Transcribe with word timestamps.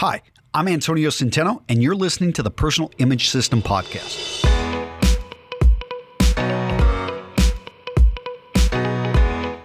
Hi, 0.00 0.20
I'm 0.52 0.68
Antonio 0.68 1.08
Centeno, 1.08 1.62
and 1.70 1.82
you're 1.82 1.94
listening 1.94 2.34
to 2.34 2.42
the 2.42 2.50
Personal 2.50 2.90
Image 2.98 3.30
System 3.30 3.62
Podcast. 3.62 4.44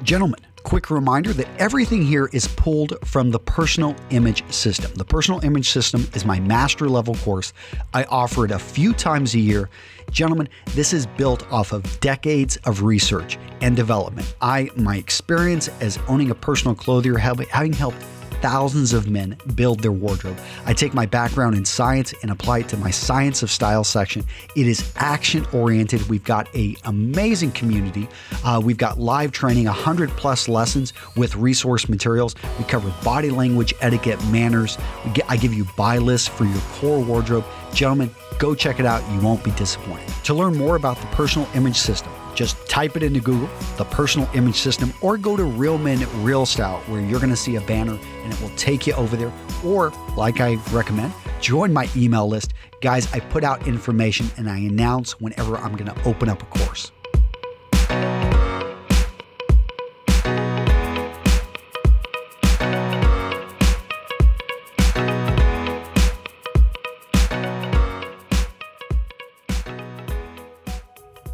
Gentlemen, 0.04 0.40
quick 0.64 0.90
reminder 0.90 1.34
that 1.34 1.50
everything 1.60 2.02
here 2.02 2.30
is 2.32 2.48
pulled 2.48 2.94
from 3.04 3.32
the 3.32 3.40
Personal 3.40 3.94
Image 4.12 4.50
System. 4.54 4.94
The 4.94 5.04
Personal 5.04 5.44
Image 5.44 5.70
System 5.70 6.08
is 6.14 6.24
my 6.24 6.40
master 6.40 6.88
level 6.88 7.16
course. 7.16 7.52
I 7.94 8.06
offer 8.06 8.46
it 8.46 8.52
a 8.52 8.60
few 8.60 8.94
times 8.94 9.36
a 9.36 9.40
year. 9.40 9.70
Gentlemen, 10.12 10.48
this 10.68 10.94
is 10.94 11.06
built 11.06 11.46
off 11.52 11.74
of 11.74 12.00
decades 12.00 12.56
of 12.64 12.84
research 12.84 13.38
and 13.60 13.76
development. 13.76 14.34
I 14.40 14.70
my 14.78 14.96
experience 14.96 15.68
as 15.82 16.00
owning 16.08 16.32
a 16.32 16.36
personal 16.36 16.74
clothier 16.74 17.18
having 17.18 17.74
helped 17.74 18.02
thousands 18.42 18.94
of 18.94 19.08
men 19.10 19.38
build 19.56 19.82
their 19.82 19.92
wardrobe. 19.92 20.40
I 20.66 20.74
take 20.74 20.94
my 20.94 21.06
background 21.06 21.56
in 21.56 21.66
science 21.66 22.14
and 22.22 22.32
apply 22.32 22.60
it 22.60 22.70
to 22.70 22.78
my 22.78 22.92
Science 22.92 23.44
of 23.44 23.52
Style 23.52 23.84
section. 23.84 24.24
It 24.56 24.68
is 24.68 24.92
action 24.96 25.46
oriented. 25.54 26.08
We've 26.10 26.24
got 26.24 26.54
a 26.56 26.76
amazing 26.86 27.52
community. 27.52 28.08
Uh, 28.44 28.62
we've 28.64 28.78
got 28.78 29.00
live 29.00 29.32
training, 29.32 29.66
100 29.66 30.10
plus 30.12 30.48
lessons 30.48 30.94
with 31.16 31.36
resource 31.36 31.88
materials. 31.88 32.36
We 32.58 32.66
cover 32.66 32.94
body 33.04 33.30
language, 33.30 33.74
etiquette, 33.82 34.24
manners. 34.26 34.78
Get, 35.14 35.30
I 35.30 35.38
give 35.38 35.54
you 35.54 35.66
buy 35.78 35.98
lists 35.98 36.28
for 36.28 36.46
your 36.46 36.62
core 36.74 37.00
wardrobe. 37.00 37.46
Gentlemen, 37.74 38.12
go 38.40 38.56
check 38.56 38.80
it 38.80 38.86
out. 38.86 39.08
You 39.14 39.20
won't 39.20 39.44
be 39.44 39.52
disappointed. 39.52 40.10
To 40.26 40.34
learn 40.34 40.58
more 40.58 40.76
about 40.76 41.00
the 41.00 41.08
personal 41.08 41.48
image 41.54 41.78
system, 41.78 42.12
just 42.36 42.68
type 42.68 42.96
it 42.96 43.04
into 43.04 43.20
Google, 43.20 43.50
the 43.78 43.86
personal 43.86 44.30
image 44.34 44.56
system, 44.56 44.94
or 45.02 45.18
go 45.18 45.36
to 45.38 45.44
Real 45.44 45.78
Men 45.78 46.06
Real 46.24 46.46
Style, 46.46 46.80
where 46.88 47.02
you're 47.02 47.20
going 47.20 47.30
to 47.30 47.36
see 47.36 47.56
a 47.56 47.62
banner 47.62 47.98
and 48.24 48.34
it 48.34 48.42
will 48.42 48.56
take 48.56 48.88
you 48.88 48.94
over 48.94 49.16
there. 49.16 49.32
Or, 49.64 49.92
like 50.16 50.40
I 50.40 50.56
recommend, 50.72 51.14
join 51.40 51.72
my 51.74 51.90
email 51.96 52.28
list. 52.28 52.54
Guys, 52.82 53.12
I 53.14 53.20
put 53.20 53.44
out 53.44 53.68
information 53.68 54.30
and 54.38 54.50
I 54.50 54.58
announce 54.58 55.20
whenever 55.20 55.58
I'm 55.58 55.76
going 55.76 55.94
to 55.94 56.04
open 56.08 56.30
up 56.30 56.42
a 56.42 56.46
course. 56.46 56.92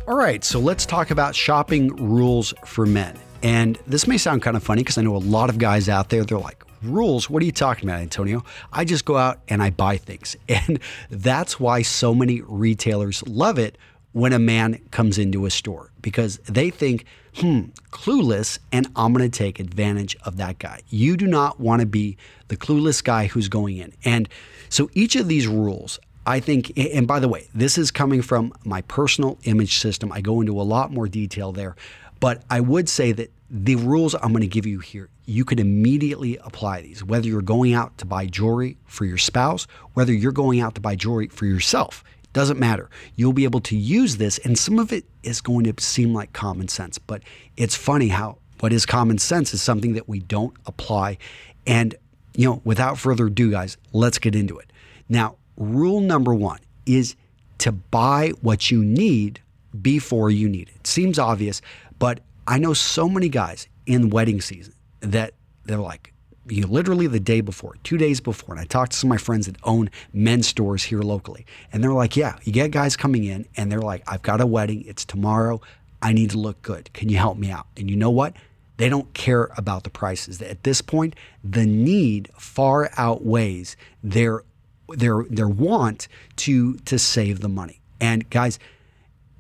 All 0.08 0.16
right, 0.16 0.42
so 0.42 0.62
let's 0.62 0.86
talk 0.86 1.12
about 1.12 1.36
shopping 1.36 1.90
rules 1.98 2.54
for 2.64 2.86
men. 2.86 3.20
And 3.44 3.78
this 3.88 4.08
may 4.08 4.18
sound 4.18 4.42
kind 4.42 4.56
of 4.56 4.64
funny 4.64 4.82
because 4.82 4.98
I 4.98 5.02
know 5.02 5.14
a 5.14 5.18
lot 5.18 5.50
of 5.50 5.58
guys 5.58 5.90
out 5.90 6.08
there, 6.08 6.24
they're 6.24 6.40
like, 6.40 6.64
rules? 6.82 7.30
What 7.30 7.44
are 7.44 7.46
you 7.46 7.52
talking 7.52 7.90
about, 7.90 8.00
Antonio? 8.00 8.46
I 8.72 8.86
just 8.86 9.04
go 9.04 9.18
out 9.18 9.40
and 9.50 9.62
I 9.62 9.70
buy 9.70 9.98
things. 9.98 10.38
And 10.48 10.80
that's 11.10 11.60
why 11.60 11.82
so 11.82 12.16
many 12.16 12.40
retailers 12.40 13.22
love 13.28 13.60
it 13.60 13.78
when 14.14 14.32
a 14.32 14.40
man 14.40 14.80
comes 14.92 15.18
into 15.18 15.46
a 15.46 15.50
store 15.50 15.92
because 16.02 16.38
they 16.46 16.70
think, 16.70 17.04
hmm, 17.36 17.64
clueless, 17.92 18.60
and 18.72 18.88
I'm 18.96 19.12
going 19.12 19.30
to 19.30 19.38
take 19.38 19.60
advantage 19.60 20.16
of 20.24 20.38
that 20.38 20.58
guy. 20.58 20.84
You 20.88 21.18
do 21.18 21.28
not 21.28 21.60
want 21.60 21.82
to 21.82 21.86
be 21.86 22.16
the 22.48 22.56
clueless 22.56 23.04
guy 23.04 23.28
who's 23.28 23.50
going 23.50 23.76
in. 23.76 23.92
And 24.06 24.30
so 24.70 24.90
each 24.94 25.18
of 25.18 25.28
these 25.28 25.48
rules, 25.48 26.00
I 26.28 26.42
think, 26.42 26.78
and 26.78 27.08
by 27.08 27.20
the 27.22 27.30
way, 27.30 27.48
this 27.56 27.78
is 27.78 27.90
coming 27.90 28.22
from 28.22 28.52
my 28.66 28.82
personal 28.84 29.40
image 29.46 29.80
system. 29.80 30.12
I 30.12 30.20
go 30.20 30.42
into 30.42 30.60
a 30.60 30.64
lot 30.64 30.92
more 30.92 31.08
detail 31.08 31.54
there, 31.54 31.78
but 32.20 32.44
I 32.50 32.60
would 32.60 32.90
say 32.90 33.14
that 33.14 33.32
the 33.50 33.78
rules 33.78 34.14
I'm 34.14 34.34
going 34.34 34.42
to 34.42 34.48
give 34.48 34.66
you 34.66 34.80
here, 34.80 35.10
you 35.26 35.46
can 35.46 35.58
immediately 35.58 36.38
apply 36.38 36.82
these, 36.82 37.02
whether 37.02 37.28
you're 37.28 37.42
going 37.42 37.74
out 37.74 37.98
to 38.00 38.06
buy 38.06 38.26
jewelry 38.26 38.78
for 38.88 39.06
your 39.06 39.18
spouse, 39.18 39.68
whether 39.94 40.12
you're 40.12 40.34
going 40.34 40.60
out 40.60 40.76
to 40.76 40.82
buy 40.82 40.96
jewelry 40.96 41.30
for 41.30 41.46
yourself. 41.46 42.04
Doesn't 42.34 42.60
matter. 42.60 42.90
You'll 43.16 43.32
be 43.32 43.46
able 43.46 43.62
to 43.62 43.78
use 43.78 44.18
this, 44.18 44.38
and 44.40 44.60
some 44.60 44.80
of 44.80 44.92
it 44.92 45.06
is 45.24 45.40
going 45.40 45.64
to 45.72 45.82
seem 45.82 46.14
like 46.14 46.34
common 46.34 46.68
sense, 46.68 46.98
but 46.98 47.24
it's 47.56 47.76
funny 47.76 48.10
how 48.10 48.40
what 48.60 48.74
is 48.74 48.86
common 48.86 49.18
sense 49.18 49.54
is 49.54 49.62
something 49.62 49.94
that 49.94 50.10
we 50.10 50.20
don't 50.20 50.54
apply. 50.66 51.20
And, 51.66 51.96
you 52.36 52.50
know, 52.50 52.62
without 52.66 52.98
further 52.98 53.28
ado, 53.28 53.50
guys, 53.50 53.78
let's 53.94 54.20
get 54.20 54.36
into 54.36 54.58
it. 54.58 54.74
Now, 55.08 55.38
rule 55.58 56.00
number 56.00 56.34
one 56.34 56.60
is 56.86 57.16
to 57.60 57.72
buy 57.72 58.30
what 58.42 58.72
you 58.72 58.84
need 58.84 59.42
before 59.82 60.30
you 60.30 60.48
need 60.48 60.70
it. 60.70 60.88
Seems 60.88 61.20
obvious, 61.20 61.62
but 62.00 62.22
I 62.48 62.60
know 62.60 62.74
so 62.74 63.10
many 63.10 63.30
guys 63.30 63.68
in 63.86 64.10
wedding 64.10 64.42
season 64.42 64.74
that 65.02 65.34
they're 65.66 65.78
like, 65.78 66.14
you 66.48 66.66
literally 66.66 67.08
the 67.08 67.20
day 67.20 67.42
before, 67.42 67.76
two 67.84 67.98
days 67.98 68.22
before. 68.22 68.56
And 68.56 68.62
I 68.62 68.66
talked 68.66 68.94
to 68.94 68.98
some 68.98 69.10
of 69.10 69.16
my 69.16 69.18
friends 69.18 69.48
that 69.48 69.58
own 69.64 69.90
men's 70.14 70.48
stores 70.48 70.84
here 70.84 71.02
locally. 71.02 71.46
And 71.74 71.84
they're 71.84 71.92
like, 71.92 72.16
yeah, 72.16 72.38
you 72.44 72.54
get 72.54 72.72
guys 72.72 72.96
coming 72.96 73.26
in 73.26 73.46
and 73.58 73.72
they're 73.72 73.82
like, 73.82 74.04
I've 74.08 74.22
got 74.22 74.40
a 74.40 74.46
wedding. 74.46 74.86
It's 74.86 75.04
tomorrow. 75.04 75.62
I 76.02 76.14
need 76.14 76.30
to 76.32 76.38
look 76.38 76.62
good. 76.62 76.94
Can 76.94 77.10
you 77.10 77.18
help 77.18 77.38
me 77.38 77.52
out? 77.52 77.68
And 77.76 77.90
you 77.90 77.98
know 77.98 78.12
what? 78.12 78.34
They 78.78 78.90
don't 78.90 79.12
care 79.14 79.50
about 79.58 79.84
the 79.84 79.90
prices. 79.90 80.42
At 80.42 80.64
this 80.64 80.82
point, 80.82 81.16
the 81.44 81.66
need 81.66 82.30
far 82.38 82.92
outweighs 82.96 83.76
their 84.04 84.44
their 84.90 85.24
their 85.30 85.50
want 85.50 86.08
to 86.38 86.76
to 86.78 86.98
save 87.00 87.40
the 87.40 87.50
money. 87.50 87.82
And 88.00 88.30
guys, 88.30 88.60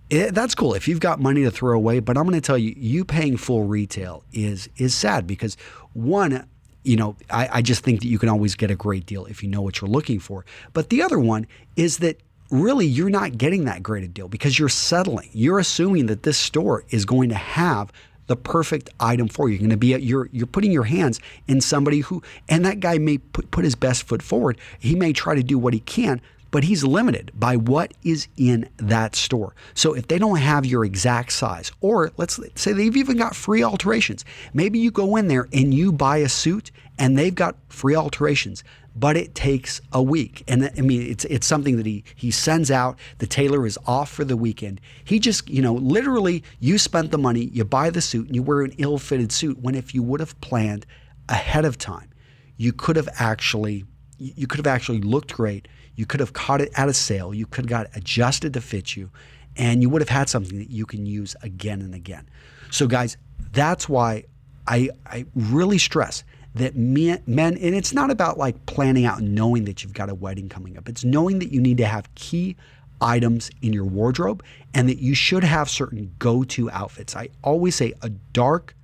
it, 0.09 0.34
that's 0.34 0.56
cool 0.56 0.74
if 0.74 0.88
you've 0.88 1.00
got 1.00 1.19
money 1.19 1.44
to 1.44 1.52
throw 1.52 1.75
away. 1.75 2.00
But 2.00 2.18
I'm 2.18 2.24
going 2.24 2.35
to 2.35 2.41
tell 2.41 2.58
you, 2.58 2.74
you 2.78 3.06
paying 3.06 3.38
full 3.38 3.63
retail 3.63 4.24
is 4.31 4.69
is 4.78 4.94
sad 4.94 5.28
because 5.28 5.57
one, 5.94 6.47
you 6.84 6.96
know, 6.96 7.16
I, 7.30 7.50
I 7.53 7.62
just 7.62 7.84
think 7.84 8.02
that 8.02 8.07
you 8.07 8.19
can 8.19 8.30
always 8.30 8.56
get 8.56 8.72
a 8.72 8.75
great 8.75 9.06
deal 9.06 9.25
if 9.25 9.44
you 9.44 9.50
know 9.50 9.62
what 9.62 9.81
you're 9.81 9.90
looking 9.90 10.19
for. 10.19 10.46
But 10.74 10.90
the 10.90 11.02
other 11.02 11.19
one 11.19 11.47
is 11.75 11.97
that 12.00 12.22
really 12.50 12.86
you're 12.86 13.09
not 13.09 13.38
getting 13.38 13.66
that 13.66 13.84
great 13.84 14.03
a 14.03 14.07
deal 14.07 14.28
because 14.28 14.57
you're 14.57 14.69
settling. 14.69 15.30
You're 15.34 15.59
assuming 15.59 16.06
that 16.07 16.24
this 16.24 16.38
store 16.38 16.86
is 16.90 17.06
going 17.06 17.30
to 17.30 17.36
have 17.36 17.91
the 18.28 18.36
perfect 18.36 18.90
item 19.00 19.28
for 19.28 19.50
you. 19.50 19.54
You're 19.54 19.60
going 19.60 19.70
to 19.72 19.78
be 19.78 19.94
a, 19.94 19.98
you're 19.98 20.30
you're 20.32 20.48
putting 20.48 20.72
your 20.72 20.84
hands 20.84 21.20
in 21.48 21.62
somebody 21.62 22.00
who 22.02 22.22
and 22.48 22.66
that 22.66 22.80
guy 22.80 22.98
may 22.98 23.18
put, 23.18 23.52
put 23.52 23.64
his 23.64 23.76
best 23.76 24.04
foot 24.04 24.22
forward. 24.22 24.58
He 24.80 24.96
may 24.96 25.14
try 25.14 25.36
to 25.36 25.44
do 25.44 25.58
what 25.58 25.74
he 25.74 25.80
can, 25.80 26.22
but 26.57 26.63
he's 26.63 26.84
limited 26.84 27.29
by 27.35 27.56
what 27.56 27.94
is 28.03 28.28
in 28.35 28.68
that 28.78 29.16
store. 29.16 29.53
So 29.75 29.94
if 29.94 30.07
they 30.07 30.18
don't 30.18 30.38
have 30.38 30.66
your 30.66 30.84
exact 30.84 31.31
size, 31.31 31.72
or 31.81 32.12
let's 32.18 32.40
say 32.56 32.73
they've 32.73 32.97
even 32.97 33.16
got 33.16 33.35
free 33.35 33.62
alterations, 33.62 34.25
maybe 34.56 34.79
you 34.79 34.90
go 34.90 35.18
in 35.18 35.28
there 35.28 35.47
and 35.53 35.72
you 35.72 35.91
buy 35.91 36.18
a 36.18 36.28
suit 36.28 36.72
and 36.97 37.16
they've 37.16 37.35
got 37.35 37.57
free 37.69 37.95
alterations 37.95 38.63
but 38.95 39.16
it 39.16 39.35
takes 39.35 39.79
a 39.94 40.01
week. 40.01 40.44
And 40.47 40.72
I 40.75 40.81
mean, 40.81 41.03
it's 41.03 41.25
it's 41.25 41.45
something 41.45 41.78
that 41.78 41.85
he 41.85 42.03
he 42.16 42.31
sends 42.31 42.72
out. 42.72 42.97
The 43.19 43.28
tailor 43.28 43.68
is 43.68 43.78
off 43.85 44.09
for 44.09 44.24
the 44.24 44.35
weekend. 44.35 44.81
He 45.03 45.19
just, 45.19 45.47
you 45.47 45.62
know, 45.62 45.75
literally, 45.75 46.44
you 46.59 46.79
spent 46.79 47.12
the 47.12 47.19
money, 47.19 47.51
you 47.53 47.66
buy 47.66 47.91
the 47.91 48.01
suit, 48.01 48.25
and 48.25 48.35
you 48.35 48.41
wear 48.41 48.62
an 48.62 48.74
ill-fitted 48.79 49.31
suit. 49.31 49.59
When 49.59 49.75
if 49.75 49.94
you 49.94 50.01
would 50.01 50.19
have 50.19 50.41
planned 50.41 50.88
ahead 51.29 51.63
of 51.63 51.78
time, 51.78 52.09
you 52.56 52.74
could 52.74 52.95
have 52.95 53.09
actually 53.19 53.85
you 54.18 54.47
could 54.47 54.57
have 54.57 54.66
actually 54.66 55.01
looked 55.01 55.35
great. 55.35 55.68
You 55.97 56.06
could 56.06 56.22
have 56.22 56.31
caught 56.31 56.62
it 56.62 56.72
at 56.75 56.88
a 56.88 56.94
sale. 56.94 57.34
You 57.34 57.46
could 57.47 57.66
have 57.66 57.69
got 57.69 57.97
adjusted 57.97 58.53
to 58.53 58.62
fit 58.62 58.96
you, 58.96 59.09
and 59.58 59.81
you 59.81 59.90
would 59.90 60.02
have 60.02 60.09
had 60.09 60.30
something 60.30 60.58
that 60.59 60.69
you 60.69 60.85
can 60.85 61.06
use 61.06 61.35
again 61.41 61.81
and 61.81 61.94
again. 61.94 62.30
So, 62.72 62.88
guys, 62.88 63.18
that's 63.52 63.90
why 63.90 64.25
I 64.68 64.90
I 65.06 65.25
really 65.36 65.80
stress 65.80 66.24
that 66.53 66.75
men, 66.75 67.24
men, 67.25 67.57
and 67.57 67.75
it's 67.75 67.94
not 67.94 68.12
about 68.12 68.38
like 68.38 68.63
planning 68.68 69.06
out 69.06 69.19
and 69.19 69.34
knowing 69.34 69.66
that 69.66 69.84
you've 69.84 69.94
got 69.94 70.09
a 70.09 70.16
wedding 70.16 70.50
coming 70.50 70.78
up. 70.78 70.88
It's 70.88 71.03
knowing 71.03 71.40
that 71.40 71.52
you 71.52 71.59
need 71.59 71.78
to 71.78 71.86
have 71.86 72.13
key 72.16 72.56
items 73.02 73.50
in 73.62 73.74
your 73.74 73.86
wardrobe 73.86 74.44
and 74.74 74.88
that 74.90 75.00
you 75.00 75.16
should 75.16 75.44
have 75.44 75.69
certain 75.69 76.13
go-to 76.19 76.69
outfits. 76.72 77.16
I 77.16 77.30
always 77.44 77.75
say 77.75 77.94
a 78.02 78.09
dark, 78.09 78.75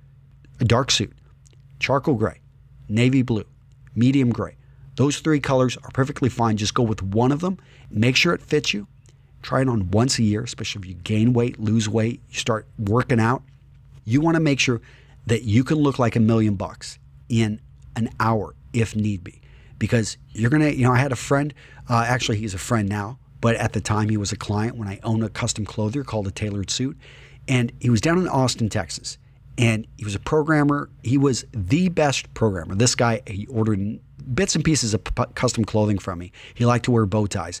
a 0.60 0.64
dark 0.64 0.90
suit, 0.90 1.12
charcoal 1.78 2.14
gray, 2.14 2.40
navy 2.88 3.22
blue, 3.22 3.44
medium 3.94 4.30
gray. 4.30 4.56
Those 4.96 5.18
three 5.18 5.40
colors 5.40 5.76
are 5.76 5.90
perfectly 5.92 6.28
fine. 6.28 6.56
Just 6.56 6.74
go 6.74 6.82
with 6.82 7.02
one 7.02 7.32
of 7.32 7.40
them. 7.40 7.58
Make 7.90 8.16
sure 8.16 8.32
it 8.32 8.42
fits 8.42 8.72
you. 8.72 8.86
Try 9.42 9.60
it 9.62 9.68
on 9.68 9.90
once 9.90 10.18
a 10.18 10.22
year, 10.22 10.42
especially 10.42 10.82
if 10.82 10.88
you 10.88 10.94
gain 10.94 11.32
weight, 11.32 11.60
lose 11.60 11.88
weight, 11.88 12.22
you 12.30 12.38
start 12.38 12.66
working 12.78 13.20
out. 13.20 13.42
You 14.04 14.20
want 14.20 14.36
to 14.36 14.40
make 14.40 14.60
sure 14.60 14.80
that 15.26 15.42
you 15.42 15.64
can 15.64 15.78
look 15.78 15.98
like 15.98 16.16
a 16.16 16.20
million 16.20 16.54
bucks 16.54 16.98
in 17.28 17.60
an 17.96 18.10
hour 18.20 18.54
if 18.72 18.94
need 18.96 19.24
be. 19.24 19.40
Because 19.78 20.16
you're 20.32 20.50
going 20.50 20.62
to, 20.62 20.74
you 20.74 20.84
know, 20.84 20.92
I 20.92 20.98
had 20.98 21.12
a 21.12 21.16
friend, 21.16 21.52
uh, 21.88 22.04
actually, 22.06 22.38
he's 22.38 22.54
a 22.54 22.58
friend 22.58 22.88
now, 22.88 23.18
but 23.40 23.56
at 23.56 23.72
the 23.72 23.80
time 23.80 24.08
he 24.08 24.16
was 24.16 24.32
a 24.32 24.36
client 24.36 24.76
when 24.76 24.88
I 24.88 24.98
owned 25.02 25.24
a 25.24 25.28
custom 25.28 25.66
clothier 25.66 26.04
called 26.04 26.26
a 26.26 26.30
tailored 26.30 26.70
suit. 26.70 26.96
And 27.46 27.72
he 27.80 27.90
was 27.90 28.00
down 28.00 28.18
in 28.18 28.28
Austin, 28.28 28.68
Texas. 28.68 29.18
And 29.58 29.86
he 29.98 30.04
was 30.04 30.14
a 30.14 30.20
programmer. 30.20 30.88
He 31.02 31.18
was 31.18 31.44
the 31.52 31.88
best 31.88 32.32
programmer. 32.34 32.74
This 32.74 32.94
guy, 32.94 33.22
he 33.26 33.46
ordered 33.46 34.00
bits 34.34 34.54
and 34.54 34.64
pieces 34.64 34.94
of 34.94 35.04
p- 35.04 35.24
custom 35.34 35.64
clothing 35.64 35.98
from 35.98 36.18
me. 36.18 36.32
He 36.54 36.64
liked 36.64 36.84
to 36.86 36.90
wear 36.90 37.06
bow 37.06 37.26
ties. 37.26 37.60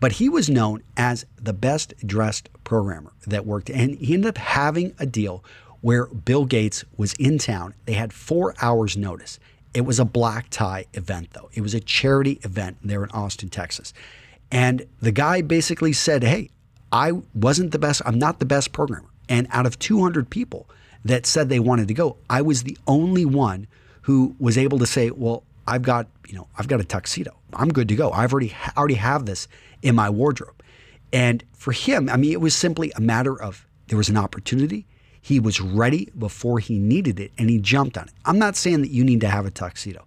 But 0.00 0.12
he 0.12 0.30
was 0.30 0.48
known 0.48 0.82
as 0.96 1.26
the 1.36 1.52
best 1.52 1.94
dressed 2.06 2.48
programmer 2.64 3.12
that 3.26 3.44
worked. 3.46 3.68
And 3.68 3.98
he 3.98 4.14
ended 4.14 4.30
up 4.30 4.38
having 4.38 4.94
a 4.98 5.04
deal 5.04 5.44
where 5.82 6.06
Bill 6.06 6.46
Gates 6.46 6.84
was 6.96 7.12
in 7.14 7.38
town. 7.38 7.74
They 7.84 7.92
had 7.92 8.12
four 8.12 8.54
hours' 8.60 8.96
notice 8.96 9.38
It 9.72 9.82
was 9.82 10.00
a 10.00 10.04
black 10.04 10.50
tie 10.50 10.86
event, 10.94 11.30
though. 11.32 11.48
It 11.52 11.60
was 11.60 11.74
a 11.74 11.80
charity 11.80 12.40
event 12.42 12.78
there 12.82 13.04
in 13.04 13.10
Austin, 13.10 13.50
Texas. 13.50 13.92
And 14.50 14.84
the 15.00 15.12
guy 15.12 15.42
basically 15.42 15.92
said, 15.92 16.24
Hey, 16.24 16.50
I 16.90 17.12
wasn't 17.34 17.70
the 17.70 17.78
best, 17.78 18.02
I'm 18.04 18.18
not 18.18 18.40
the 18.40 18.46
best 18.46 18.72
programmer. 18.72 19.08
And 19.28 19.46
out 19.50 19.66
of 19.66 19.78
200 19.78 20.28
people 20.28 20.68
that 21.04 21.24
said 21.24 21.48
they 21.48 21.60
wanted 21.60 21.86
to 21.88 21.94
go, 21.94 22.16
I 22.28 22.42
was 22.42 22.64
the 22.64 22.76
only 22.86 23.24
one 23.24 23.68
who 24.02 24.34
was 24.40 24.58
able 24.58 24.78
to 24.80 24.86
say, 24.86 25.10
Well, 25.10 25.44
I've 25.66 25.82
got, 25.82 26.08
you 26.28 26.34
know, 26.34 26.48
I've 26.58 26.68
got 26.68 26.80
a 26.80 26.84
tuxedo. 26.84 27.36
I'm 27.54 27.68
good 27.68 27.88
to 27.88 27.96
go. 27.96 28.10
I've 28.10 28.32
already 28.32 28.54
already 28.76 28.94
have 28.94 29.26
this 29.26 29.48
in 29.82 29.94
my 29.94 30.10
wardrobe. 30.10 30.62
And 31.12 31.44
for 31.52 31.72
him, 31.72 32.08
I 32.08 32.16
mean, 32.16 32.32
it 32.32 32.40
was 32.40 32.54
simply 32.54 32.92
a 32.96 33.00
matter 33.00 33.40
of 33.40 33.66
there 33.88 33.98
was 33.98 34.08
an 34.08 34.16
opportunity. 34.16 34.86
He 35.20 35.40
was 35.40 35.60
ready 35.60 36.08
before 36.18 36.60
he 36.60 36.78
needed 36.78 37.20
it 37.20 37.32
and 37.36 37.50
he 37.50 37.58
jumped 37.58 37.98
on 37.98 38.04
it. 38.08 38.14
I'm 38.24 38.38
not 38.38 38.56
saying 38.56 38.80
that 38.82 38.90
you 38.90 39.04
need 39.04 39.20
to 39.20 39.28
have 39.28 39.44
a 39.44 39.50
tuxedo, 39.50 40.04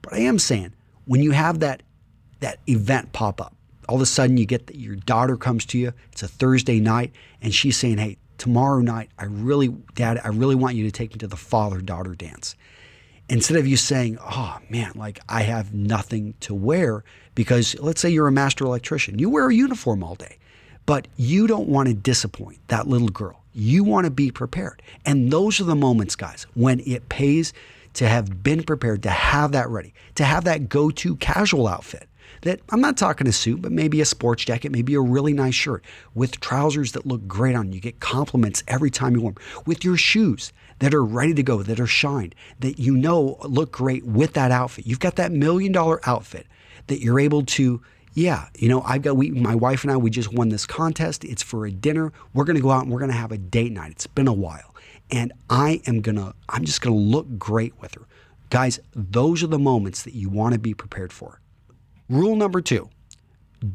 but 0.00 0.14
I 0.14 0.18
am 0.20 0.38
saying 0.38 0.72
when 1.04 1.22
you 1.22 1.32
have 1.32 1.60
that 1.60 1.82
that 2.40 2.58
event 2.68 3.12
pop 3.12 3.40
up, 3.40 3.54
all 3.88 3.96
of 3.96 4.02
a 4.02 4.06
sudden 4.06 4.36
you 4.36 4.46
get 4.46 4.66
that 4.66 4.76
your 4.76 4.96
daughter 4.96 5.36
comes 5.36 5.64
to 5.66 5.78
you. 5.78 5.92
It's 6.12 6.22
a 6.22 6.28
Thursday 6.28 6.80
night 6.80 7.12
and 7.42 7.54
she's 7.54 7.76
saying, 7.76 7.98
"Hey, 7.98 8.16
tomorrow 8.38 8.80
night, 8.80 9.10
I 9.18 9.24
really, 9.24 9.68
Dad, 9.94 10.20
I 10.24 10.28
really 10.28 10.54
want 10.54 10.76
you 10.76 10.84
to 10.84 10.90
take 10.90 11.12
me 11.12 11.18
to 11.18 11.26
the 11.26 11.36
father 11.36 11.80
daughter 11.80 12.14
dance." 12.14 12.54
Instead 13.28 13.56
of 13.56 13.66
you 13.66 13.76
saying, 13.76 14.18
"Oh 14.20 14.58
man, 14.68 14.92
like 14.94 15.20
I 15.28 15.42
have 15.42 15.72
nothing 15.72 16.34
to 16.40 16.54
wear," 16.54 17.04
because 17.34 17.74
let's 17.80 18.00
say 18.00 18.10
you're 18.10 18.28
a 18.28 18.32
master 18.32 18.64
electrician, 18.64 19.18
you 19.18 19.30
wear 19.30 19.48
a 19.48 19.54
uniform 19.54 20.04
all 20.04 20.14
day, 20.14 20.38
but 20.84 21.08
you 21.16 21.46
don't 21.46 21.68
want 21.68 21.88
to 21.88 21.94
disappoint 21.94 22.58
that 22.68 22.86
little 22.86 23.08
girl. 23.08 23.42
You 23.54 23.82
want 23.84 24.04
to 24.04 24.10
be 24.10 24.30
prepared, 24.30 24.82
and 25.06 25.30
those 25.30 25.60
are 25.60 25.64
the 25.64 25.74
moments, 25.74 26.16
guys, 26.16 26.46
when 26.54 26.80
it 26.80 27.08
pays 27.08 27.52
to 27.94 28.08
have 28.08 28.42
been 28.42 28.62
prepared, 28.62 29.02
to 29.04 29.10
have 29.10 29.52
that 29.52 29.68
ready, 29.70 29.94
to 30.16 30.24
have 30.24 30.44
that 30.44 30.68
go-to 30.68 31.16
casual 31.16 31.68
outfit 31.68 32.08
that 32.44 32.60
I'm 32.70 32.80
not 32.80 32.96
talking 32.96 33.26
a 33.26 33.32
suit, 33.32 33.60
but 33.60 33.72
maybe 33.72 34.00
a 34.00 34.04
sports 34.04 34.44
jacket, 34.44 34.70
maybe 34.70 34.94
a 34.94 35.00
really 35.00 35.32
nice 35.32 35.54
shirt 35.54 35.84
with 36.14 36.40
trousers 36.40 36.92
that 36.92 37.06
look 37.06 37.26
great 37.26 37.56
on 37.56 37.72
you. 37.72 37.80
Get 37.80 38.00
compliments 38.00 38.62
every 38.68 38.90
time 38.90 39.14
you 39.14 39.22
wear 39.22 39.32
them. 39.32 39.42
With 39.66 39.82
your 39.82 39.96
shoes 39.96 40.52
that 40.78 40.94
are 40.94 41.04
ready 41.04 41.34
to 41.34 41.42
go, 41.42 41.62
that 41.62 41.80
are 41.80 41.86
shined, 41.86 42.34
that 42.60 42.78
you 42.78 42.96
know 42.96 43.38
look 43.42 43.72
great 43.72 44.04
with 44.04 44.34
that 44.34 44.50
outfit. 44.50 44.86
You've 44.86 45.00
got 45.00 45.16
that 45.16 45.32
million 45.32 45.72
dollar 45.72 46.00
outfit 46.04 46.46
that 46.86 47.00
you're 47.00 47.18
able 47.18 47.44
to 47.44 47.82
yeah, 48.16 48.46
you 48.56 48.68
know, 48.68 48.80
I've 48.82 49.02
got 49.02 49.16
we 49.16 49.30
my 49.30 49.56
wife 49.56 49.82
and 49.82 49.90
I 49.90 49.96
we 49.96 50.08
just 50.08 50.32
won 50.32 50.48
this 50.48 50.66
contest. 50.66 51.24
It's 51.24 51.42
for 51.42 51.66
a 51.66 51.72
dinner. 51.72 52.12
We're 52.32 52.44
going 52.44 52.56
to 52.56 52.62
go 52.62 52.70
out 52.70 52.84
and 52.84 52.92
we're 52.92 53.00
going 53.00 53.10
to 53.10 53.16
have 53.16 53.32
a 53.32 53.38
date 53.38 53.72
night. 53.72 53.90
It's 53.90 54.06
been 54.06 54.28
a 54.28 54.32
while. 54.32 54.74
And 55.10 55.32
I 55.50 55.82
am 55.86 56.00
going 56.00 56.16
to 56.16 56.32
I'm 56.48 56.64
just 56.64 56.80
going 56.80 56.94
to 56.94 57.00
look 57.00 57.38
great 57.38 57.80
with 57.80 57.94
her. 57.94 58.06
Guys, 58.50 58.78
those 58.94 59.42
are 59.42 59.48
the 59.48 59.58
moments 59.58 60.02
that 60.02 60.14
you 60.14 60.28
want 60.28 60.52
to 60.52 60.60
be 60.60 60.74
prepared 60.74 61.12
for. 61.12 61.40
Rule 62.08 62.36
number 62.36 62.60
two 62.60 62.88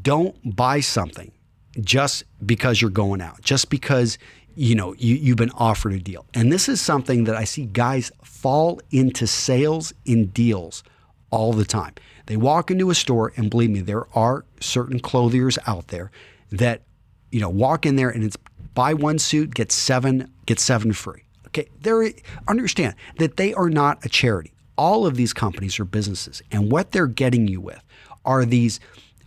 don't 0.02 0.56
buy 0.56 0.80
something 0.80 1.32
just 1.80 2.24
because 2.44 2.80
you're 2.80 2.90
going 2.90 3.20
out, 3.20 3.40
just 3.42 3.70
because 3.70 4.18
you 4.54 4.74
know 4.74 4.94
you, 4.98 5.16
you've 5.16 5.36
been 5.36 5.50
offered 5.50 5.92
a 5.92 5.98
deal. 5.98 6.26
And 6.34 6.52
this 6.52 6.68
is 6.68 6.80
something 6.80 7.24
that 7.24 7.36
I 7.36 7.44
see 7.44 7.66
guys 7.66 8.12
fall 8.22 8.80
into 8.90 9.26
sales 9.26 9.92
in 10.04 10.26
deals 10.26 10.82
all 11.30 11.52
the 11.52 11.64
time. 11.64 11.94
They 12.26 12.36
walk 12.36 12.70
into 12.70 12.90
a 12.90 12.94
store, 12.94 13.32
and 13.36 13.50
believe 13.50 13.70
me, 13.70 13.80
there 13.80 14.06
are 14.16 14.44
certain 14.60 15.00
clothiers 15.00 15.58
out 15.66 15.88
there 15.88 16.10
that 16.50 16.82
you 17.30 17.40
know 17.40 17.48
walk 17.48 17.86
in 17.86 17.96
there 17.96 18.10
and 18.10 18.22
it's 18.24 18.36
buy 18.74 18.94
one 18.94 19.18
suit, 19.18 19.54
get 19.54 19.72
seven, 19.72 20.32
get 20.46 20.60
seven 20.60 20.92
free. 20.92 21.24
Okay, 21.48 21.68
they 21.80 22.14
understand 22.46 22.94
that 23.18 23.36
they 23.36 23.52
are 23.54 23.68
not 23.68 24.04
a 24.04 24.08
charity. 24.08 24.52
All 24.78 25.04
of 25.04 25.16
these 25.16 25.32
companies 25.32 25.80
are 25.80 25.84
businesses, 25.84 26.42
and 26.52 26.70
what 26.70 26.92
they're 26.92 27.08
getting 27.08 27.48
you 27.48 27.60
with 27.60 27.82
are 28.24 28.44
these 28.44 28.80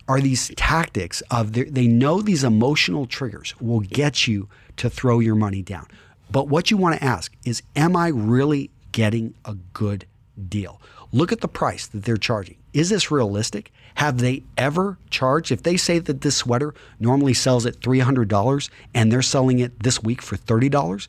are 0.08 0.20
these 0.20 0.52
tactics 0.58 1.22
of 1.32 1.54
they 1.54 1.88
know 1.88 2.22
these 2.22 2.44
emotional 2.44 3.06
triggers 3.06 3.56
will 3.62 3.80
get 3.80 4.28
you 4.28 4.50
to 4.78 4.90
throw 4.90 5.20
your 5.20 5.36
money 5.36 5.62
down. 5.62 5.88
But 6.30 6.48
what 6.48 6.72
you 6.72 6.78
want 6.78 6.98
to 6.98 7.04
ask 7.04 7.34
is 7.46 7.64
am 7.76 7.96
I 7.96 8.10
really 8.10 8.70
getting 8.92 9.34
a 9.46 9.56
good 9.74 10.06
deal? 10.50 10.82
Look 11.12 11.32
at 11.32 11.42
the 11.42 11.48
price 11.48 11.88
that 11.88 12.04
they're 12.04 12.18
charging. 12.18 12.58
Is 12.74 12.90
this 12.90 13.12
realistic? 13.12 13.72
Have 13.96 14.18
they 14.18 14.44
ever 14.58 14.98
charged? 15.12 15.52
If 15.52 15.62
they 15.62 15.78
say 15.78 16.00
that 16.00 16.22
this 16.22 16.36
sweater 16.36 16.74
normally 17.00 17.36
sells 17.36 17.66
at 17.68 17.80
$300 17.80 18.70
and 18.96 19.12
they're 19.12 19.22
selling 19.22 19.60
it 19.60 19.84
this 19.84 20.02
week 20.02 20.22
for 20.22 20.36
$30, 20.36 21.08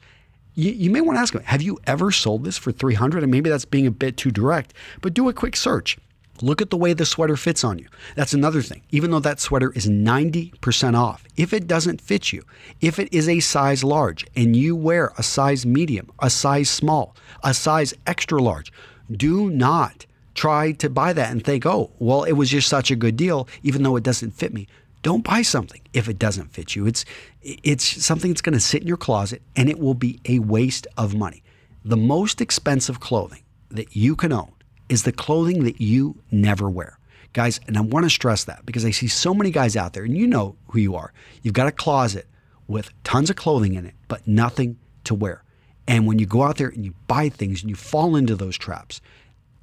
you, 0.55 0.71
you 0.73 0.91
may 0.91 1.01
want 1.01 1.17
to 1.17 1.21
ask 1.21 1.33
them, 1.33 1.43
have 1.45 1.63
you 1.63 1.79
ever 1.87 2.11
sold 2.11 2.45
this 2.45 2.59
for 2.59 2.71
300? 2.71 3.23
And 3.23 3.33
maybe 3.33 3.49
that's 3.49 3.65
being 3.65 3.87
a 3.87 3.91
bit 3.91 4.19
too 4.19 4.31
direct, 4.31 4.75
but 5.01 5.15
do 5.15 5.29
a 5.29 5.33
quick 5.33 5.57
search. 5.57 5.99
Look 6.43 6.61
at 6.61 6.71
the 6.71 6.77
way 6.77 6.93
the 6.93 7.07
sweater 7.07 7.37
fits 7.37 7.63
on 7.63 7.79
you. 7.79 7.87
That's 8.17 8.35
another 8.35 8.61
thing. 8.61 8.83
Even 8.91 9.13
though 9.13 9.21
that 9.21 9.39
sweater 9.39 9.73
is 9.73 9.87
90% 9.87 10.99
off, 10.99 11.25
if 11.37 11.53
it 11.53 11.69
doesn't 11.69 12.01
fit 12.01 12.33
you, 12.33 12.45
if 12.81 12.99
it 12.99 13.13
is 13.13 13.29
a 13.29 13.41
size 13.41 13.85
large 13.85 14.27
and 14.35 14.57
you 14.57 14.75
wear 14.75 15.13
a 15.17 15.23
size 15.23 15.65
medium, 15.65 16.11
a 16.19 16.31
size 16.31 16.69
small, 16.69 17.15
a 17.45 17.55
size 17.55 17.95
extra 18.07 18.43
large, 18.43 18.73
do 19.13 19.49
not 19.49 20.07
try 20.35 20.73
to 20.73 20.91
buy 20.91 21.13
that 21.13 21.31
and 21.31 21.45
think, 21.45 21.65
oh, 21.65 21.93
well, 22.01 22.25
it 22.25 22.33
was 22.33 22.51
just 22.51 22.69
such 22.69 22.91
a 22.91 22.97
good 22.97 23.17
deal, 23.17 23.49
even 23.63 23.85
though 23.85 23.95
it 23.95 24.03
doesn't 24.03 24.33
fit 24.33 24.53
me. 24.53 24.67
Don't 25.03 25.23
buy 25.23 25.43
something 25.43 25.83
if 25.93 26.09
it 26.09 26.19
doesn't 26.19 26.53
fit 26.53 26.75
you. 26.75 26.87
It's, 26.87 27.05
it's 27.43 28.05
something 28.05 28.31
that's 28.31 28.41
going 28.41 28.55
to 28.55 28.61
sit 28.61 28.83
in 28.83 28.89
your 28.89 28.97
closet 28.97 29.43
and 29.55 29.69
it 29.69 29.79
will 29.79 29.95
be 29.95 30.19
a 30.25 30.41
waste 30.41 30.87
of 30.97 31.15
money. 31.15 31.43
The 31.85 31.97
most 31.97 32.41
expensive 32.41 32.99
clothing 32.99 33.43
that 33.71 33.95
you 33.95 34.17
can 34.17 34.33
own 34.33 34.51
is 34.95 35.03
the 35.03 35.13
clothing 35.13 35.65
that 35.65 35.81
you 35.81 36.17
never 36.31 36.71
wear. 36.71 36.99
Guys, 37.35 37.61
and 37.67 37.77
I 37.77 37.81
want 37.81 38.07
to 38.07 38.11
stress 38.11 38.45
that 38.45 38.65
because 38.65 38.85
I 38.85 38.93
see 38.93 39.09
so 39.09 39.35
many 39.35 39.51
guys 39.51 39.77
out 39.77 39.93
there, 39.93 40.05
and 40.05 40.17
you 40.17 40.27
know 40.27 40.57
who 40.69 40.79
you 40.79 40.95
are. 40.95 41.13
You've 41.43 41.53
got 41.53 41.67
a 41.67 41.73
closet 41.73 42.27
with 42.69 42.91
tons 43.03 43.29
of 43.29 43.37
clothing 43.37 43.75
in 43.75 43.85
it, 43.85 43.95
but 44.09 44.27
nothing 44.27 44.79
to 45.05 45.15
wear. 45.15 45.43
And 45.87 46.07
when 46.07 46.19
you 46.19 46.27
go 46.27 46.45
out 46.45 46.57
there 46.57 46.69
and 46.69 46.85
you 46.85 46.95
buy 47.09 47.29
things 47.29 47.61
and 47.61 47.69
you 47.69 47.77
fall 47.77 48.17
into 48.17 48.37
those 48.37 48.57
traps, 48.57 49.01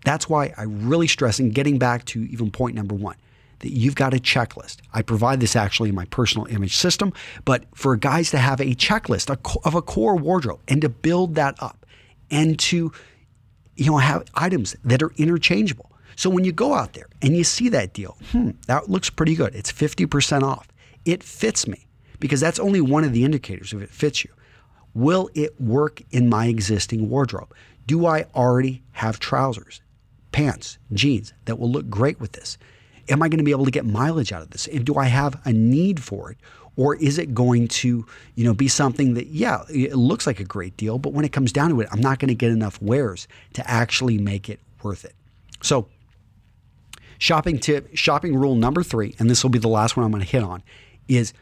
that's 0.04 0.30
why 0.30 0.54
I 0.58 0.64
really 0.64 1.08
stress 1.08 1.40
in 1.40 1.52
getting 1.52 1.80
back 1.80 2.06
to 2.06 2.22
even 2.24 2.52
point 2.52 2.76
number 2.76 2.94
one 2.94 3.16
that 3.60 3.72
you've 3.72 3.96
got 3.96 4.14
a 4.14 4.18
checklist. 4.18 4.78
I 4.94 5.02
provide 5.02 5.40
this 5.40 5.56
actually 5.56 5.90
in 5.90 5.96
my 5.96 6.06
personal 6.06 6.48
image 6.48 6.76
system, 6.76 7.14
but 7.46 7.66
for 7.74 7.96
guys 7.96 8.32
to 8.32 8.40
have 8.40 8.60
a 8.60 8.76
checklist 8.76 9.30
of 9.64 9.76
a 9.76 9.82
core 9.82 10.16
wardrobe 10.16 10.60
and 10.68 10.82
to 10.82 10.90
build 10.90 11.36
that 11.36 11.56
up 11.60 11.86
and 12.32 12.60
to 12.60 12.92
you 13.82 13.90
know, 13.90 13.98
have 13.98 14.24
items 14.36 14.76
that 14.84 15.02
are 15.02 15.12
interchangeable. 15.18 15.92
So 16.16 16.30
when 16.30 16.44
you 16.44 16.52
go 16.52 16.76
out 16.76 16.94
there 16.94 17.08
and 17.24 17.36
you 17.36 17.44
see 17.44 17.68
that 17.70 17.94
deal, 17.94 18.16
hmm, 18.32 18.52
that 18.68 18.90
looks 18.90 19.10
pretty 19.10 19.34
good. 19.34 19.56
It's 19.56 19.72
50% 19.72 20.44
off. 20.44 20.68
It 21.04 21.24
fits 21.24 21.68
me 21.68 21.88
because 22.20 22.40
that's 22.40 22.60
only 22.60 22.80
one 22.80 23.04
of 23.04 23.12
the 23.12 23.26
indicators 23.26 23.74
if 23.74 23.82
it 23.82 23.90
fits 23.90 24.24
you. 24.24 24.30
Will 24.94 25.32
it 25.34 25.60
work 25.60 26.04
in 26.12 26.30
my 26.30 26.46
existing 26.46 27.10
wardrobe? 27.10 27.56
Do 27.88 28.06
I 28.06 28.26
already 28.36 28.84
have 28.92 29.20
trousers, 29.20 29.82
pants, 30.32 30.78
jeans 30.94 31.34
that 31.46 31.58
will 31.58 31.72
look 31.72 31.90
great 31.90 32.20
with 32.20 32.34
this? 32.34 32.60
Am 33.10 33.24
I 33.24 33.30
going 33.30 33.40
to 33.40 33.44
be 33.44 33.52
able 33.52 33.66
to 33.66 33.72
get 33.72 33.86
mileage 33.86 34.32
out 34.32 34.44
of 34.44 34.52
this? 34.52 34.68
And 34.68 34.86
do 34.86 34.96
I 34.96 35.06
have 35.06 35.42
a 35.44 35.52
need 35.52 36.04
for 36.04 36.30
it? 36.30 36.38
Or 36.78 36.96
is 36.96 37.18
it 37.18 37.34
going 37.34 37.68
to, 37.68 38.06
you 38.36 38.44
know, 38.44 38.54
be 38.54 38.68
something 38.68 39.14
that, 39.16 39.28
yeah, 39.28 39.64
it 39.70 39.96
looks 39.96 40.26
like 40.26 40.40
a 40.40 40.46
great 40.46 40.78
deal, 40.78 40.98
but 40.98 41.14
when 41.14 41.26
it 41.26 41.34
comes 41.34 41.52
down 41.52 41.70
to 41.72 41.82
it, 41.82 41.88
I'm 41.92 42.00
not 42.00 42.20
going 42.20 42.30
to 42.30 42.36
get 42.36 42.52
enough 42.52 42.82
wears 42.82 43.28
to 43.54 43.70
actually 43.70 44.18
make 44.18 44.50
it 44.50 44.60
worth 44.82 45.04
it. 45.04 45.14
So, 45.62 45.88
shopping 47.18 47.60
tip, 47.60 47.96
shopping 47.96 48.36
rule 48.36 48.56
number 48.56 48.84
three, 48.84 49.16
and 49.20 49.30
this 49.30 49.44
will 49.44 49.50
be 49.50 49.60
the 49.60 49.68
last 49.68 49.98
one 49.98 50.06
I'm 50.06 50.12
going 50.12 50.24
to 50.24 50.30
hit 50.30 50.44
on, 50.44 50.64
is 51.08 51.34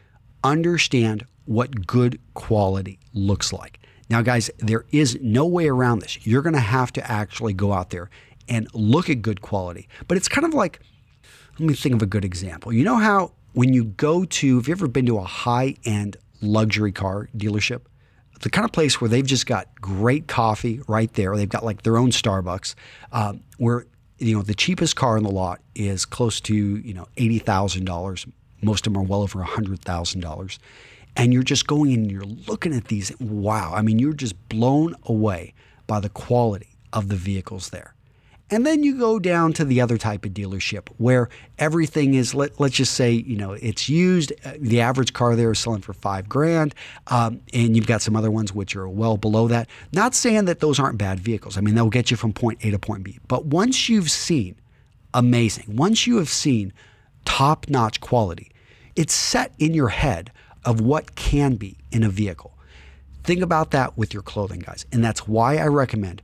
understand 0.44 1.26
what 1.46 1.86
good 1.86 2.20
quality 2.34 3.00
looks 3.14 3.54
like. 3.54 3.80
Now, 4.10 4.24
guys, 4.24 4.50
there 4.58 4.86
is 4.92 5.18
no 5.22 5.46
way 5.46 5.68
around 5.68 6.00
this. 6.00 6.26
You're 6.26 6.42
going 6.42 6.54
to 6.54 6.60
have 6.60 6.92
to 6.94 7.12
actually 7.12 7.54
go 7.54 7.72
out 7.72 7.92
there 7.92 8.10
and 8.48 8.68
look 8.74 9.10
at 9.10 9.22
good 9.22 9.42
quality. 9.42 9.88
But 10.08 10.18
it's 10.18 10.28
kind 10.28 10.46
of 10.46 10.54
like, 10.54 10.80
let 11.60 11.68
me 11.68 11.76
think 11.76 11.94
of 11.94 12.02
a 12.02 12.08
good 12.08 12.26
example. 12.26 12.74
You 12.74 12.84
know 12.84 12.98
how 12.98 13.34
when 13.54 13.74
you 13.74 13.86
go 13.86 14.26
to, 14.26 14.58
have 14.58 14.68
you 14.68 14.72
ever 14.74 14.88
been 14.88 15.06
to 15.08 15.18
a 15.18 15.24
high 15.24 15.76
end 15.86 16.18
luxury 16.42 16.92
car 16.92 17.30
dealership? 17.36 17.82
The 18.42 18.50
kind 18.50 18.64
of 18.64 18.72
place 18.72 19.02
where 19.02 19.10
they've 19.10 19.26
just 19.26 19.46
got 19.46 19.68
great 19.82 20.28
coffee 20.28 20.82
right 20.88 21.14
there. 21.14 21.36
They've 21.36 21.50
got 21.50 21.66
like 21.66 21.84
their 21.84 21.98
own 21.98 22.12
Starbucks, 22.12 22.74
um, 23.12 23.42
where 23.58 23.86
you 24.18 24.36
know 24.36 24.42
the 24.42 24.54
cheapest 24.54 24.96
car 24.96 25.18
in 25.18 25.24
the 25.24 25.32
lot 25.32 25.60
is 25.76 26.06
close 26.06 26.40
to 26.42 26.56
you 26.56 26.94
know 26.94 27.08
eighty 27.18 27.40
thousand 27.40 27.86
dollars. 27.86 28.26
Most 28.62 28.88
of 28.88 28.94
them 28.94 29.02
are 29.02 29.06
well 29.06 29.24
over 29.24 29.44
hundred 29.44 29.82
thousand 29.82 30.22
dollars, 30.22 30.58
and 31.18 31.34
you're 31.34 31.44
just 31.44 31.68
going 31.68 31.92
in 31.92 32.00
and 32.02 32.12
you're 32.12 32.24
looking 32.24 32.74
at 32.74 32.86
these. 32.86 33.12
Wow, 33.20 33.74
I 33.74 33.82
mean, 33.82 34.00
you're 34.00 34.14
just 34.14 34.48
blown 34.48 34.96
away 35.04 35.54
by 35.86 36.00
the 36.00 36.10
quality 36.10 36.78
of 36.94 37.10
the 37.10 37.16
vehicles 37.18 37.72
there. 37.72 37.94
And 38.52 38.66
then 38.66 38.84
you 38.84 38.98
go 38.98 39.20
down 39.20 39.54
to 39.54 39.66
the 39.66 39.80
other 39.80 39.98
type 39.98 40.26
of 40.26 40.32
dealership 40.32 40.90
where 40.98 41.30
everything 41.60 42.16
is, 42.16 42.34
let, 42.34 42.60
let's 42.60 42.76
just 42.76 42.94
say, 42.94 43.12
you 43.12 43.36
know, 43.36 43.54
it's 43.54 43.88
used. 43.88 44.34
Uh, 44.44 44.54
the 44.60 44.82
average 44.82 45.14
car 45.14 45.36
there 45.36 45.52
is 45.52 45.60
selling 45.60 45.82
for 45.82 45.94
five 45.94 46.28
grand. 46.28 46.74
Um, 47.08 47.42
and 47.54 47.76
you've 47.76 47.86
got 47.86 48.02
some 48.02 48.16
other 48.16 48.32
ones 48.32 48.54
which 48.54 48.76
are 48.76 48.90
well 48.90 49.18
below 49.18 49.48
that. 49.50 49.70
Not 49.94 50.16
saying 50.16 50.46
that 50.46 50.62
those 50.62 50.80
aren't 50.80 50.98
bad 50.98 51.20
vehicles. 51.20 51.58
I 51.58 51.62
mean, 51.62 51.76
they'll 51.76 51.90
get 51.90 52.10
you 52.10 52.18
from 52.18 52.34
point 52.34 52.64
A 52.66 52.72
to 52.72 52.80
point 52.80 53.04
B. 53.04 53.20
But 53.28 53.46
once 53.46 53.88
you've 53.88 54.10
seen 54.10 54.56
amazing, 55.14 55.76
once 55.76 56.08
you 56.08 56.18
have 56.18 56.30
seen 56.30 56.74
top 57.26 57.70
notch 57.70 58.02
quality, 58.02 58.52
it's 58.96 59.14
set 59.14 59.54
in 59.60 59.76
your 59.76 59.90
head 59.90 60.32
of 60.66 60.82
what 60.82 61.16
can 61.16 61.56
be 61.56 61.78
in 61.92 62.04
a 62.04 62.10
vehicle. 62.10 62.58
Think 63.24 63.42
about 63.42 63.72
that 63.72 63.98
with 63.98 64.14
your 64.14 64.24
clothing, 64.24 64.60
guys. 64.60 64.86
And 64.92 65.04
that's 65.04 65.28
why 65.28 65.58
I 65.58 65.68
recommend 65.68 66.24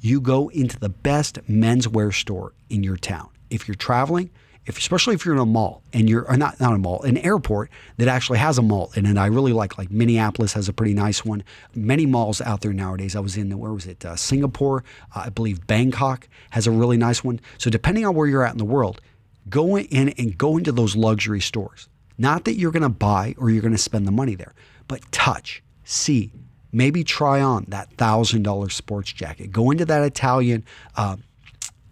you 0.00 0.20
go 0.20 0.48
into 0.48 0.78
the 0.78 0.88
best 0.88 1.38
menswear 1.48 2.12
store 2.12 2.52
in 2.70 2.82
your 2.82 2.96
town. 2.96 3.28
If 3.50 3.68
you're 3.68 3.76
traveling, 3.76 4.30
if, 4.66 4.78
especially 4.78 5.14
if 5.14 5.24
you're 5.24 5.34
in 5.34 5.40
a 5.40 5.46
mall 5.46 5.82
and 5.92 6.10
you're 6.10 6.28
or 6.28 6.36
not 6.36 6.60
not 6.60 6.74
a 6.74 6.78
mall, 6.78 7.02
an 7.02 7.16
airport 7.18 7.70
that 7.98 8.08
actually 8.08 8.38
has 8.38 8.58
a 8.58 8.62
mall 8.62 8.90
in 8.96 9.06
it. 9.06 9.16
I 9.16 9.26
really 9.26 9.52
like 9.52 9.78
like 9.78 9.90
Minneapolis 9.90 10.52
has 10.54 10.68
a 10.68 10.72
pretty 10.72 10.94
nice 10.94 11.24
one. 11.24 11.44
Many 11.74 12.04
malls 12.04 12.40
out 12.40 12.62
there 12.62 12.72
nowadays. 12.72 13.14
I 13.14 13.20
was 13.20 13.36
in 13.36 13.48
the, 13.48 13.56
where 13.56 13.72
was 13.72 13.86
it? 13.86 14.04
Uh, 14.04 14.16
Singapore, 14.16 14.82
uh, 15.14 15.24
I 15.26 15.28
believe 15.30 15.66
Bangkok 15.66 16.28
has 16.50 16.66
a 16.66 16.72
really 16.72 16.96
nice 16.96 17.22
one. 17.22 17.40
So 17.58 17.70
depending 17.70 18.04
on 18.04 18.14
where 18.14 18.26
you're 18.26 18.44
at 18.44 18.52
in 18.52 18.58
the 18.58 18.64
world, 18.64 19.00
go 19.48 19.78
in 19.78 20.08
and 20.10 20.36
go 20.36 20.56
into 20.56 20.72
those 20.72 20.96
luxury 20.96 21.40
stores. 21.40 21.88
Not 22.18 22.44
that 22.44 22.54
you're 22.54 22.72
going 22.72 22.82
to 22.82 22.88
buy 22.88 23.34
or 23.38 23.50
you're 23.50 23.62
going 23.62 23.72
to 23.72 23.78
spend 23.78 24.06
the 24.06 24.12
money 24.12 24.34
there, 24.34 24.54
but 24.88 25.00
touch, 25.12 25.62
see, 25.84 26.32
maybe 26.76 27.02
try 27.02 27.40
on 27.40 27.64
that 27.68 27.90
thousand 27.94 28.42
dollar 28.42 28.68
sports 28.68 29.10
jacket. 29.10 29.50
Go 29.50 29.70
into 29.70 29.86
that 29.86 30.02
Italian 30.02 30.62
uh, 30.96 31.16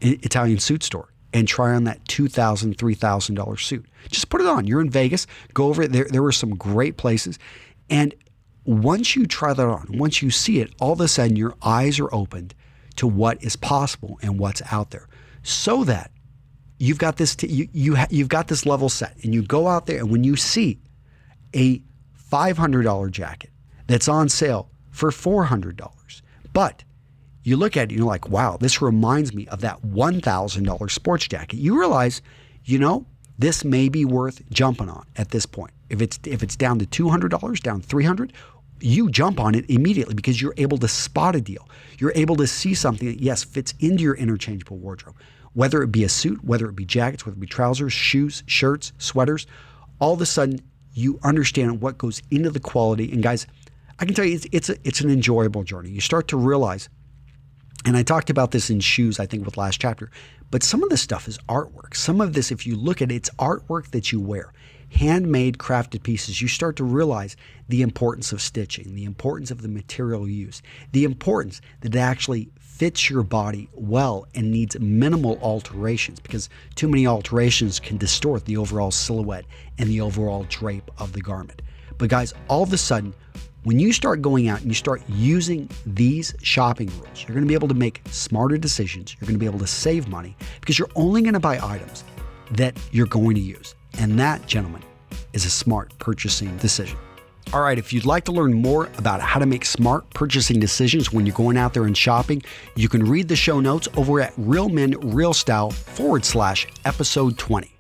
Italian 0.00 0.58
suit 0.58 0.82
store 0.82 1.08
and 1.32 1.48
try 1.48 1.74
on 1.74 1.84
that 1.84 2.04
$2,000, 2.04 2.76
$3,000 2.76 3.60
suit. 3.60 3.86
Just 4.10 4.28
put 4.28 4.40
it 4.40 4.46
on. 4.46 4.66
You're 4.66 4.82
in 4.82 4.90
Vegas. 4.90 5.26
Go 5.54 5.66
over 5.66 5.82
it. 5.82 5.92
There, 5.92 6.06
there 6.08 6.22
were 6.22 6.30
some 6.30 6.54
great 6.54 6.96
places. 6.96 7.38
And 7.88 8.14
once 8.64 9.16
you 9.16 9.26
try 9.26 9.54
that 9.54 9.66
on, 9.66 9.86
once 9.98 10.22
you 10.22 10.30
see 10.30 10.60
it, 10.60 10.72
all 10.78 10.92
of 10.92 11.00
a 11.00 11.08
sudden 11.08 11.34
your 11.34 11.54
eyes 11.62 11.98
are 11.98 12.14
opened 12.14 12.54
to 12.96 13.06
what 13.06 13.42
is 13.42 13.56
possible 13.56 14.18
and 14.22 14.38
what's 14.38 14.62
out 14.70 14.90
there 14.90 15.08
so 15.42 15.82
that 15.84 16.12
you've 16.78 16.98
got 16.98 17.16
this 17.16 17.34
t- 17.34 17.48
you, 17.48 17.68
you 17.72 17.96
ha- 17.96 18.06
you've 18.10 18.28
got 18.28 18.48
this 18.48 18.64
level 18.64 18.88
set 18.88 19.16
and 19.24 19.34
you 19.34 19.42
go 19.42 19.66
out 19.66 19.86
there 19.86 19.98
and 19.98 20.10
when 20.10 20.22
you 20.22 20.36
see 20.36 20.78
a 21.54 21.82
$500 22.30 23.10
jacket 23.10 23.50
that's 23.86 24.08
on 24.08 24.28
sale 24.28 24.70
for 24.94 25.10
$400 25.10 25.90
but 26.54 26.84
you 27.42 27.58
look 27.58 27.76
at 27.76 27.82
it 27.82 27.90
and 27.90 27.98
you're 27.98 28.06
like, 28.06 28.30
wow, 28.30 28.56
this 28.56 28.80
reminds 28.80 29.34
me 29.34 29.46
of 29.48 29.60
that 29.60 29.82
$1,000 29.82 30.90
sports 30.90 31.28
jacket. 31.28 31.58
You 31.58 31.78
realize, 31.78 32.22
you 32.64 32.78
know, 32.78 33.04
this 33.38 33.64
may 33.64 33.90
be 33.90 34.06
worth 34.06 34.48
jumping 34.50 34.88
on 34.88 35.04
at 35.16 35.30
this 35.30 35.44
point. 35.44 35.72
If 35.90 36.00
it's 36.00 36.18
if 36.24 36.42
it's 36.42 36.56
down 36.56 36.78
to 36.78 36.86
$200, 36.86 37.60
down 37.60 37.82
300, 37.82 38.32
you 38.80 39.10
jump 39.10 39.38
on 39.40 39.54
it 39.54 39.68
immediately 39.68 40.14
because 40.14 40.40
you're 40.40 40.54
able 40.56 40.78
to 40.78 40.88
spot 40.88 41.36
a 41.36 41.40
deal. 41.40 41.68
You're 41.98 42.12
able 42.14 42.36
to 42.36 42.46
see 42.46 42.72
something 42.74 43.08
that 43.08 43.20
yes 43.20 43.44
fits 43.44 43.74
into 43.80 44.04
your 44.04 44.14
interchangeable 44.14 44.78
wardrobe. 44.78 45.16
Whether 45.52 45.82
it 45.82 45.92
be 45.92 46.04
a 46.04 46.08
suit, 46.08 46.42
whether 46.44 46.68
it 46.68 46.76
be 46.76 46.84
jackets, 46.84 47.26
whether 47.26 47.36
it 47.36 47.40
be 47.40 47.46
trousers, 47.46 47.92
shoes, 47.92 48.44
shirts, 48.46 48.92
sweaters, 48.98 49.46
all 49.98 50.14
of 50.14 50.20
a 50.20 50.26
sudden 50.26 50.60
you 50.94 51.18
understand 51.24 51.80
what 51.80 51.98
goes 51.98 52.22
into 52.30 52.50
the 52.50 52.60
quality. 52.60 53.12
And 53.12 53.22
guys, 53.22 53.46
I 53.98 54.04
can 54.04 54.14
tell 54.14 54.24
you 54.24 54.34
it's 54.34 54.46
it's, 54.52 54.68
a, 54.68 54.76
it's 54.84 55.00
an 55.00 55.10
enjoyable 55.10 55.64
journey. 55.64 55.90
You 55.90 56.00
start 56.00 56.28
to 56.28 56.36
realize 56.36 56.88
and 57.84 57.96
I 57.96 58.02
talked 58.02 58.30
about 58.30 58.50
this 58.50 58.70
in 58.70 58.80
shoes, 58.80 59.20
I 59.20 59.26
think, 59.26 59.44
with 59.44 59.58
last 59.58 59.80
chapter. 59.80 60.10
But 60.50 60.62
some 60.62 60.82
of 60.82 60.88
this 60.88 61.02
stuff 61.02 61.28
is 61.28 61.38
artwork. 61.48 61.94
Some 61.94 62.20
of 62.20 62.32
this, 62.32 62.50
if 62.50 62.66
you 62.66 62.76
look 62.76 63.02
at 63.02 63.10
it, 63.10 63.16
it's 63.16 63.30
artwork 63.38 63.90
that 63.90 64.10
you 64.10 64.20
wear. 64.20 64.52
Handmade, 64.90 65.58
crafted 65.58 66.02
pieces. 66.02 66.40
You 66.40 66.48
start 66.48 66.76
to 66.76 66.84
realize 66.84 67.36
the 67.68 67.82
importance 67.82 68.32
of 68.32 68.40
stitching, 68.40 68.94
the 68.94 69.04
importance 69.04 69.50
of 69.50 69.60
the 69.60 69.68
material 69.68 70.28
used, 70.28 70.62
the 70.92 71.04
importance 71.04 71.60
that 71.80 71.94
it 71.94 71.98
actually 71.98 72.50
fits 72.58 73.10
your 73.10 73.22
body 73.22 73.68
well 73.72 74.26
and 74.34 74.50
needs 74.50 74.78
minimal 74.78 75.38
alterations 75.42 76.20
because 76.20 76.48
too 76.74 76.88
many 76.88 77.06
alterations 77.06 77.80
can 77.80 77.96
distort 77.96 78.44
the 78.46 78.56
overall 78.56 78.90
silhouette 78.90 79.44
and 79.78 79.88
the 79.88 80.00
overall 80.00 80.44
drape 80.48 80.90
of 80.98 81.12
the 81.12 81.20
garment. 81.20 81.60
But 81.98 82.08
guys, 82.08 82.32
all 82.48 82.62
of 82.62 82.72
a 82.72 82.78
sudden, 82.78 83.14
when 83.64 83.78
you 83.78 83.92
start 83.94 84.21
going 84.21 84.49
out 84.49 84.61
and 84.61 84.68
you 84.68 84.75
start 84.75 85.02
using 85.09 85.68
these 85.87 86.35
shopping 86.42 86.88
rules, 86.99 87.23
you're 87.23 87.35
going 87.35 87.44
to 87.44 87.49
be 87.49 87.54
able 87.54 87.68
to 87.68 87.75
make 87.75 88.02
smarter 88.11 88.59
decisions. 88.59 89.14
You're 89.14 89.26
going 89.26 89.35
to 89.35 89.40
be 89.40 89.47
able 89.47 89.59
to 89.59 89.66
save 89.66 90.06
money 90.06 90.37
because 90.61 90.78
you're 90.78 90.90
only 90.94 91.23
going 91.23 91.35
to 91.35 91.40
buy 91.40 91.59
items 91.59 92.04
that 92.52 92.78
you're 92.92 93.06
going 93.06 93.35
to 93.37 93.40
use. 93.40 93.75
And 93.99 94.18
that, 94.21 94.47
gentlemen, 94.47 94.83
is 95.33 95.47
a 95.47 95.50
smart 95.50 95.99
purchasing 95.99 96.54
decision. 96.59 96.99
All 97.54 97.62
right, 97.62 97.78
if 97.78 97.92
you'd 97.92 98.04
like 98.04 98.25
to 98.25 98.33
learn 98.33 98.52
more 98.52 98.90
about 98.99 99.21
how 99.21 99.40
to 99.40 99.47
make 99.47 99.64
smart 99.64 100.09
purchasing 100.11 100.61
decisions 100.61 101.12
when 101.12 101.25
you're 101.25 101.35
going 101.35 101.56
out 101.56 101.73
there 101.73 101.85
and 101.85 101.97
shopping, 101.97 102.42
you 102.75 102.88
can 102.90 103.02
read 103.02 103.28
the 103.28 103.37
show 103.37 103.61
notes 103.61 103.88
over 103.97 104.21
at 104.21 104.35
Real 104.37 104.68
Men 104.68 104.92
Real 105.00 105.33
Style 105.33 105.71
forward 105.71 106.25
slash 106.25 106.66
episode 106.85 107.38
20. 107.38 107.71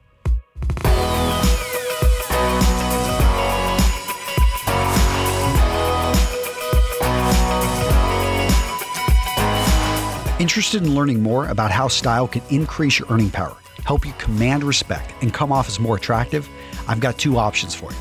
Interested 10.44 10.82
in 10.82 10.94
learning 10.94 11.22
more 11.22 11.48
about 11.48 11.70
how 11.70 11.88
style 11.88 12.28
can 12.28 12.42
increase 12.50 12.98
your 12.98 13.08
earning 13.10 13.30
power, 13.30 13.56
help 13.86 14.04
you 14.04 14.12
command 14.18 14.62
respect, 14.62 15.14
and 15.22 15.32
come 15.32 15.50
off 15.50 15.68
as 15.68 15.80
more 15.80 15.96
attractive? 15.96 16.46
I've 16.86 17.00
got 17.00 17.16
two 17.16 17.38
options 17.38 17.74
for 17.74 17.90
you. 17.90 17.96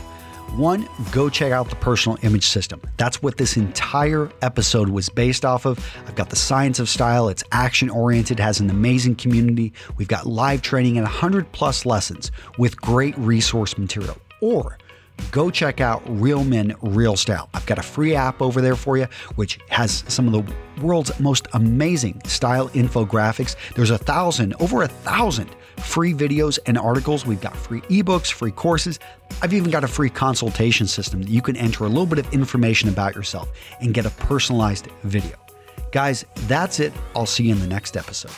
One, 0.58 0.90
go 1.14 1.30
check 1.30 1.54
out 1.54 1.70
the 1.70 1.78
personal 1.78 2.18
image 2.22 2.46
system. 2.46 2.82
That's 2.98 3.22
what 3.24 3.38
this 3.38 3.56
entire 3.56 4.30
episode 4.42 4.90
was 4.90 5.08
based 5.08 5.46
off 5.46 5.66
of. 5.66 5.80
I've 6.06 6.16
got 6.16 6.32
the 6.32 6.36
science 6.36 6.80
of 6.80 6.90
style, 6.90 7.30
it's 7.30 7.46
action 7.54 7.90
oriented, 7.90 8.42
has 8.42 8.60
an 8.60 8.70
amazing 8.70 9.16
community. 9.16 9.72
We've 9.96 10.10
got 10.10 10.26
live 10.26 10.62
training 10.62 10.98
and 10.98 11.06
100 11.06 11.50
plus 11.54 11.86
lessons 11.86 12.30
with 12.58 12.76
great 12.76 13.18
resource 13.18 13.78
material. 13.78 14.18
Or 14.42 14.78
go 15.32 15.50
check 15.50 15.82
out 15.82 16.04
Real 16.08 16.44
Men 16.44 16.76
Real 16.82 17.16
Style. 17.16 17.50
I've 17.54 17.66
got 17.66 17.80
a 17.80 17.84
free 17.84 18.16
app 18.16 18.42
over 18.42 18.62
there 18.62 18.76
for 18.76 18.98
you, 18.98 19.08
which 19.36 19.60
has 19.70 20.04
some 20.08 20.28
of 20.28 20.34
the 20.34 20.54
world's 20.82 21.18
most 21.20 21.48
amazing 21.54 22.22
style 22.26 22.70
infographics. 22.70 23.56
There's 23.76 23.92
a 23.92 23.98
thousand, 23.98 24.56
over 24.60 24.84
a 24.84 24.88
thousand 24.88 25.50
free 25.78 26.14
videos 26.14 26.60
and 26.66 26.78
articles. 26.78 27.26
We've 27.26 27.42
got 27.42 27.56
free 27.56 27.82
ebooks, 27.82 28.32
free 28.32 28.52
courses. 28.52 29.00
I've 29.42 29.54
even 29.54 29.72
got 29.72 29.84
a 29.84 29.88
free 29.88 30.10
consultation 30.10 30.88
system 30.88 31.22
that 31.24 31.30
you 31.30 31.42
can 31.42 31.58
enter 31.58 31.86
a 31.86 31.90
little 31.90 32.06
bit 32.06 32.20
of 32.20 32.32
information 32.34 32.90
about 32.90 33.16
yourself 33.16 33.50
and 33.82 33.94
get 33.94 34.06
a 34.06 34.12
personalized 34.12 34.88
video. 35.04 35.36
Guys, 35.92 36.26
that's 36.48 36.80
it. 36.80 36.94
I'll 37.16 37.26
see 37.26 37.46
you 37.46 37.54
in 37.54 37.60
the 37.60 37.68
next 37.68 37.98
episode. 37.98 38.32